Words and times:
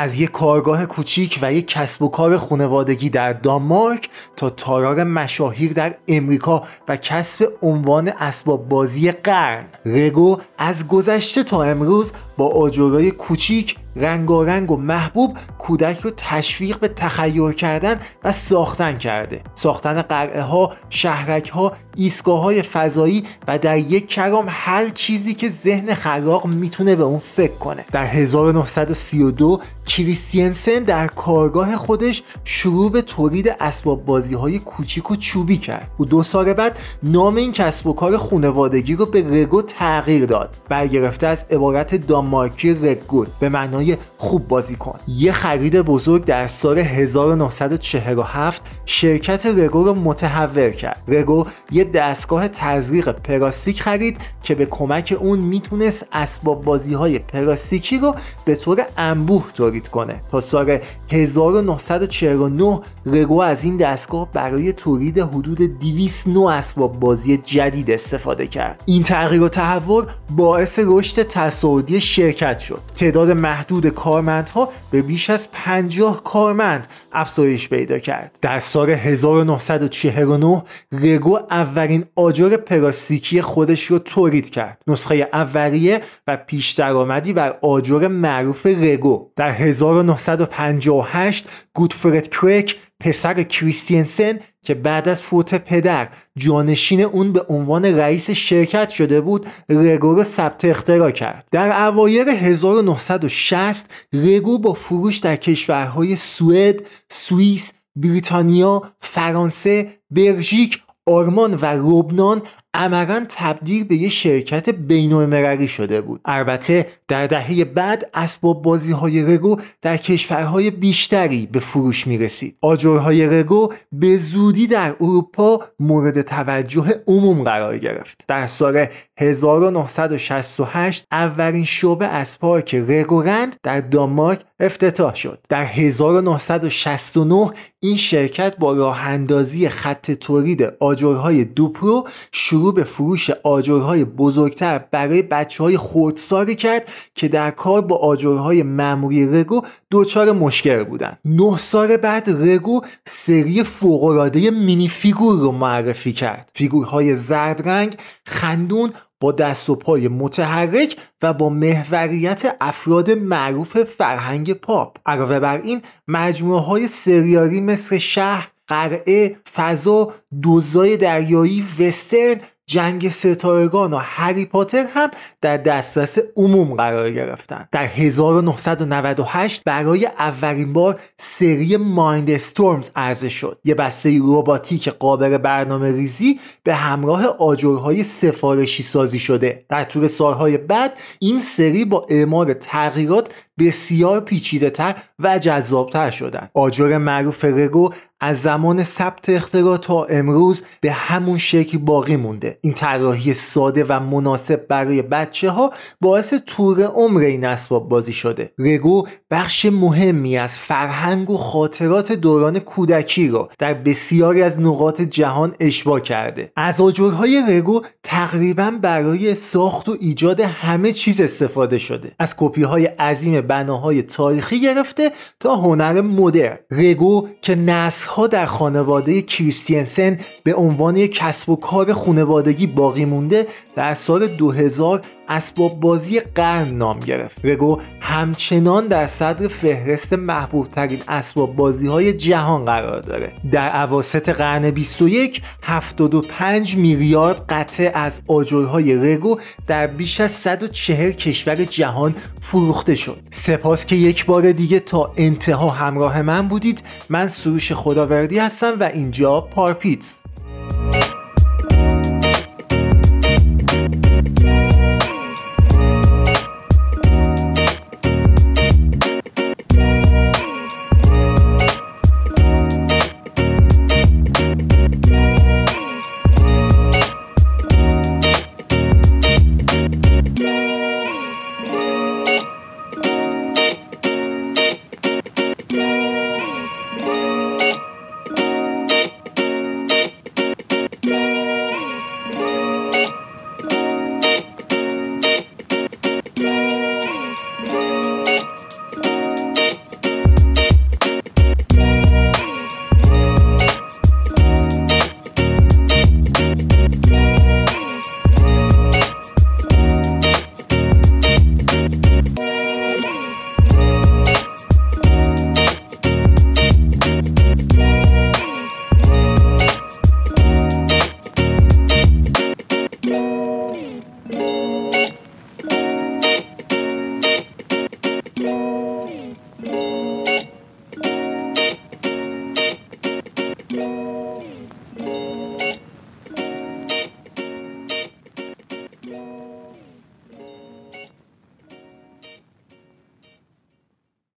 از 0.00 0.20
یک 0.20 0.30
کارگاه 0.30 0.86
کوچیک 0.86 1.38
و 1.42 1.52
یک 1.52 1.66
کسب 1.66 2.02
و 2.02 2.08
کار 2.08 2.36
خانوادگی 2.36 3.10
در 3.10 3.32
دانمارک 3.32 4.08
تا 4.36 4.50
تارار 4.50 5.04
مشاهیر 5.04 5.72
در 5.72 5.94
امریکا 6.08 6.62
و 6.88 6.96
کسب 6.96 7.52
عنوان 7.62 8.08
اسباب 8.08 8.68
بازی 8.68 9.12
قرن. 9.12 9.64
رگو 9.84 10.38
از 10.58 10.88
گذشته 10.88 11.42
تا 11.42 11.62
امروز 11.62 12.12
با 12.36 12.48
آجرای 12.48 13.10
کوچیک 13.10 13.76
رنگارنگ 13.96 14.70
و 14.70 14.76
محبوب 14.76 15.36
کودک 15.58 16.00
رو 16.00 16.10
تشویق 16.16 16.78
به 16.78 16.88
تخیل 16.88 17.52
کردن 17.52 18.00
و 18.24 18.32
ساختن 18.32 18.98
کرده. 18.98 19.40
ساختن 19.54 20.02
قرعه 20.02 20.42
ها 20.42 20.72
شهرک 20.90 21.48
ها 21.48 21.72
ایستگاه 21.96 22.42
های 22.42 22.62
فضایی 22.62 23.24
و 23.48 23.58
در 23.58 23.78
یک 23.78 24.08
کرام 24.08 24.46
هر 24.48 24.88
چیزی 24.88 25.34
که 25.34 25.50
ذهن 25.64 25.94
خلاق 25.94 26.46
می‌تونه 26.46 26.96
به 26.96 27.02
اون 27.02 27.18
فکر 27.18 27.54
کنه. 27.54 27.84
در 27.92 28.04
1932 28.04 29.60
کریستینسن 29.86 30.78
در 30.78 31.06
کارگاه 31.06 31.76
خودش 31.76 32.22
شروع 32.44 32.90
به 32.90 33.02
تولید 33.02 33.54
اسباب 33.60 34.04
بازی 34.04 34.34
های 34.34 34.58
کوچیک 34.58 35.10
و 35.10 35.16
چوبی 35.16 35.58
کرد. 35.58 35.90
او 35.96 36.04
دو 36.04 36.22
سال 36.22 36.52
بعد 36.52 36.78
نام 37.02 37.36
این 37.36 37.52
کسب 37.52 37.86
و 37.86 37.92
کار 37.92 38.16
خانوادگی 38.16 38.96
رو 38.96 39.06
به 39.06 39.42
رگو 39.42 39.62
تغییر 39.62 40.26
داد. 40.26 40.56
برگرفته 40.68 41.26
از 41.26 41.44
عبارت 41.50 41.94
دانمارکی 41.94 42.74
رگود 42.74 43.28
به 43.40 43.48
معنای 43.48 43.79
خوب 44.18 44.48
بازی 44.48 44.76
کن. 44.76 44.98
یه 45.08 45.32
خرید 45.32 45.80
بزرگ 45.80 46.24
در 46.24 46.46
سال 46.46 46.78
1947 46.78 48.62
شرکت 48.84 49.46
رگو 49.46 49.84
رو 49.84 49.94
متحول 49.94 50.70
کرد. 50.70 51.02
رگو 51.08 51.46
یه 51.70 51.84
دستگاه 51.84 52.48
تزریق 52.48 53.12
پلاستیک 53.12 53.82
خرید 53.82 54.18
که 54.42 54.54
به 54.54 54.66
کمک 54.66 55.16
اون 55.20 55.38
می‌تونست 55.38 56.06
اسباب 56.12 56.64
بازی 56.64 56.94
های 56.94 57.18
پلاستیکی 57.18 57.98
رو 57.98 58.14
به 58.44 58.54
طور 58.54 58.86
انبوه 58.96 59.44
تولید 59.54 59.88
کنه. 59.88 60.20
تا 60.30 60.40
سال 60.40 60.78
1949 61.08 62.80
رگو 63.06 63.40
از 63.40 63.64
این 63.64 63.76
دستگاه 63.76 64.28
برای 64.32 64.72
تولید 64.72 65.18
حدود 65.18 65.78
200 65.78 66.28
نوع 66.28 66.52
اسباب 66.52 67.00
بازی 67.00 67.36
جدید 67.36 67.90
استفاده 67.90 68.46
کرد. 68.46 68.82
این 68.86 69.02
تغییر 69.02 69.42
و 69.42 69.48
تحول 69.48 70.04
باعث 70.30 70.80
رشد 70.84 71.22
تصاعدی 71.22 72.00
شرکت 72.00 72.58
شد. 72.58 72.80
تعداد 72.94 73.30
محدود 73.30 73.69
کارمندها 73.78 74.68
به 74.90 75.02
بیش 75.02 75.30
از 75.30 75.48
50 75.52 76.22
کارمند 76.22 76.86
افزایش 77.12 77.68
پیدا 77.68 77.98
کرد. 77.98 78.38
در 78.42 78.60
سال 78.60 78.90
1949 78.90 80.62
رگو 80.92 81.38
اولین 81.50 82.04
آجر 82.16 82.56
پلاستیکی 82.56 83.42
خودش 83.42 83.84
رو 83.84 83.98
تولید 83.98 84.50
کرد. 84.50 84.82
نسخه 84.86 85.28
اولیه 85.32 86.00
و 86.26 86.36
پیش 86.36 86.70
درآمدی 86.70 87.32
بر 87.32 87.58
آجر 87.62 88.08
معروف 88.08 88.66
رگو. 88.66 89.30
در 89.36 89.50
1958 89.50 91.48
گودفرد 91.74 92.28
کرک 92.28 92.76
پسر 93.00 93.42
کریستینسن 93.42 94.38
که 94.62 94.74
بعد 94.74 95.08
از 95.08 95.22
فوت 95.22 95.54
پدر 95.54 96.08
جانشین 96.36 97.00
اون 97.00 97.32
به 97.32 97.42
عنوان 97.48 97.84
رئیس 97.84 98.30
شرکت 98.30 98.88
شده 98.88 99.20
بود 99.20 99.46
رگو 99.68 100.14
رو 100.14 100.22
ثبت 100.22 100.64
اختراع 100.64 101.10
کرد. 101.10 101.48
در 101.50 101.86
اوایل 101.86 102.28
1960 102.28 103.90
رگو 104.12 104.58
با 104.58 104.72
فروش 104.72 105.18
در 105.18 105.36
کشورهای 105.36 106.16
سوئد، 106.16 106.80
سوئیس، 107.08 107.72
بریتانیا، 107.96 108.82
فرانسه، 109.00 109.88
بلژیک، 110.10 110.82
آرمان 111.06 111.54
و 111.54 111.66
لبنان 111.66 112.42
عملا 112.74 113.26
تبدیل 113.28 113.84
به 113.84 113.96
یه 113.96 114.08
شرکت 114.08 114.70
بین 114.70 115.66
شده 115.66 116.00
بود. 116.00 116.20
البته 116.24 116.86
در 117.08 117.26
دهه 117.26 117.64
بعد 117.64 118.10
اسباب 118.14 118.62
بازی 118.62 118.92
های 118.92 119.22
رگو 119.22 119.56
در 119.82 119.96
کشورهای 119.96 120.70
بیشتری 120.70 121.48
به 121.52 121.60
فروش 121.60 122.06
می 122.06 122.18
رسید 122.18 122.56
آجرهای 122.60 123.26
رگو 123.26 123.72
به 123.92 124.16
زودی 124.16 124.66
در 124.66 124.94
اروپا 125.00 125.60
مورد 125.80 126.22
توجه 126.22 127.02
عموم 127.06 127.42
قرار 127.42 127.78
گرفت. 127.78 128.24
در 128.28 128.46
سال 128.46 128.86
1968 129.18 131.06
اولین 131.12 131.64
شعبه 131.64 132.06
از 132.06 132.38
پارک 132.38 132.74
رگورند 132.74 133.56
در 133.62 133.80
دانمارک 133.80 134.40
افتتاح 134.60 135.14
شد. 135.14 135.38
در 135.48 135.64
1969 135.64 137.50
این 137.80 137.96
شرکت 137.96 138.56
با 138.56 138.72
راه 138.72 139.00
اندازی 139.00 139.68
خط 139.68 140.10
تولید 140.10 140.62
آجرهای 140.80 141.44
Duplo 141.44 142.08
شروع 142.32 142.59
به 142.60 142.84
فروش 142.84 143.30
آجرهای 143.30 144.04
بزرگتر 144.04 144.78
برای 144.78 145.22
بچه 145.22 145.64
های 145.64 145.76
خردسالی 145.76 146.54
کرد 146.54 146.88
که 147.14 147.28
در 147.28 147.50
کار 147.50 147.80
با 147.80 147.96
آجرهای 147.96 148.62
معمولی 148.62 149.26
لگو 149.26 149.62
دچار 149.90 150.32
مشکل 150.32 150.84
بودند. 150.84 151.18
نه 151.24 151.56
سال 151.56 151.96
بعد 151.96 152.30
لگو 152.30 152.80
سری 153.06 153.62
فوقالعاده 153.62 154.50
minifigure 154.50 155.38
رو 155.40 155.52
معرفی 155.52 156.12
کرد 156.12 156.50
فیگورهای 156.54 157.16
زرد 157.16 157.68
رنگ 157.68 157.96
خندون 158.26 158.90
با 159.20 159.32
دست 159.32 159.70
و 159.70 159.74
پای 159.74 160.08
متحرک 160.08 160.96
و 161.22 161.32
با 161.32 161.48
محوریت 161.48 162.56
افراد 162.60 163.10
معروف 163.10 163.82
فرهنگ 163.82 164.52
پاپ 164.52 164.96
علاوه 165.06 165.38
بر 165.38 165.60
این 165.62 165.82
مجموعه 166.08 166.60
های 166.60 166.88
سریالی 166.88 167.60
مثل 167.60 167.98
شهر 167.98 168.48
قرعه 168.70 169.36
فضا 169.54 170.12
دوزای 170.42 170.96
دریایی 170.96 171.66
وسترن 171.78 172.40
جنگ 172.70 173.08
ستارگان 173.08 173.92
و 173.92 173.96
هری 173.96 174.46
پاتر 174.46 174.86
هم 174.94 175.10
در 175.40 175.56
دسترس 175.56 176.18
عموم 176.36 176.74
قرار 176.74 177.10
گرفتن. 177.10 177.68
در 177.72 177.84
1998 177.84 179.64
برای 179.64 180.06
اولین 180.06 180.72
بار 180.72 181.00
سری 181.16 181.76
مایند 181.76 182.30
استورمز 182.30 182.90
عرضه 182.96 183.28
شد. 183.28 183.58
یه 183.64 183.74
بسته 183.74 184.18
رباتیک 184.22 184.88
قابل 184.88 185.38
برنامه 185.38 185.92
ریزی 185.92 186.40
به 186.62 186.74
همراه 186.74 187.26
آجرهای 187.26 188.04
سفارشی 188.04 188.82
سازی 188.82 189.18
شده. 189.18 189.64
در 189.68 189.84
طول 189.84 190.06
سالهای 190.06 190.58
بعد 190.58 190.92
این 191.18 191.40
سری 191.40 191.84
با 191.84 192.06
اعمال 192.08 192.52
تغییرات 192.52 193.28
بسیار 193.60 194.20
پیچیده 194.20 194.70
تر 194.70 194.94
و 195.18 195.38
جذابتر 195.38 196.10
شدن. 196.10 196.48
آجر 196.54 196.98
معروف 196.98 197.44
رگو 197.44 197.90
از 198.20 198.42
زمان 198.42 198.82
ثبت 198.82 199.28
اختراع 199.28 199.76
تا 199.76 200.04
امروز 200.04 200.62
به 200.80 200.92
همون 200.92 201.38
شکل 201.38 201.78
باقی 201.78 202.16
مونده. 202.16 202.58
این 202.60 202.72
طراحی 202.72 203.34
ساده 203.34 203.84
و 203.88 204.00
مناسب 204.00 204.66
برای 204.68 205.02
بچه 205.02 205.50
ها 205.50 205.72
باعث 206.00 206.34
طور 206.46 206.82
عمر 206.82 207.20
این 207.20 207.44
اسباب 207.44 207.88
بازی 207.88 208.12
شده. 208.12 208.52
رگو 208.58 209.06
بخش 209.30 209.64
مهمی 209.66 210.38
از 210.38 210.58
فرهنگ 210.58 211.30
و 211.30 211.36
خاطرات 211.36 212.12
دوران 212.12 212.58
کودکی 212.58 213.28
را 213.28 213.48
در 213.58 213.74
بسیاری 213.74 214.42
از 214.42 214.60
نقاط 214.60 215.00
جهان 215.00 215.54
اشبا 215.60 216.00
کرده. 216.00 216.52
از 216.56 216.80
آجرهای 216.80 217.42
رگو 217.48 217.82
تقریبا 218.02 218.72
برای 218.82 219.34
ساخت 219.34 219.88
و 219.88 219.96
ایجاد 220.00 220.40
همه 220.40 220.92
چیز 220.92 221.20
استفاده 221.20 221.78
شده. 221.78 222.12
از 222.18 222.34
کپی 222.36 222.62
های 222.62 222.84
عظیم 222.86 223.40
بناهای 223.50 224.02
تاریخی 224.02 224.60
گرفته 224.60 225.10
تا 225.40 225.56
هنر 225.56 226.00
مدرن. 226.00 226.58
رگو 226.70 227.28
که 227.42 227.54
نسلها 227.54 228.26
در 228.26 228.46
خانواده 228.46 229.22
کریستینسن 229.22 230.18
به 230.44 230.54
عنوان 230.54 230.96
یک 230.96 231.14
کسب 231.14 231.48
و 231.50 231.56
کار 231.56 231.92
خانوادگی 231.92 232.66
باقی 232.66 233.04
مونده 233.04 233.46
در 233.76 233.94
سال 233.94 234.26
2000 234.26 235.00
اسباب 235.30 235.80
بازی 235.80 236.20
قرن 236.20 236.68
نام 236.68 237.00
گرفت. 237.00 237.44
رگو 237.44 237.80
همچنان 238.00 238.86
در 238.86 239.06
صدر 239.06 239.48
فهرست 239.48 240.12
محبوب 240.12 240.68
ترین 240.68 241.02
اسباب 241.08 241.56
بازی 241.56 241.86
های 241.86 242.12
جهان 242.12 242.64
قرار 242.64 243.00
داره. 243.00 243.32
در 243.52 243.68
عواسط 243.68 244.28
قرن 244.28 244.70
21 244.70 245.42
75 245.62 246.76
میلیارد 246.76 247.44
قطعه 247.48 247.98
از 247.98 248.22
آجرهای 248.28 248.94
رگو 248.94 249.38
در 249.66 249.86
بیش 249.86 250.20
از 250.20 250.30
140 250.30 251.10
کشور 251.10 251.64
جهان 251.64 252.14
فروخته 252.40 252.94
شد. 252.94 253.20
سپاس 253.30 253.86
که 253.86 253.96
یک 253.96 254.26
بار 254.26 254.52
دیگه 254.52 254.80
تا 254.80 255.12
انتها 255.16 255.68
همراه 255.68 256.22
من 256.22 256.48
بودید. 256.48 256.82
من 257.08 257.28
سروش 257.28 257.72
خداوردی 257.72 258.38
هستم 258.38 258.76
و 258.80 258.82
اینجا 258.82 259.40
پارپیتس 259.40 260.22